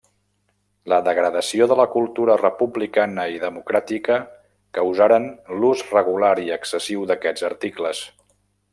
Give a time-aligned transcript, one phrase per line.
[0.93, 4.19] La degradació de la cultura republicana i democràtica
[4.81, 5.31] causaren
[5.61, 8.07] l'ús regular i excessiu d'aquests articles.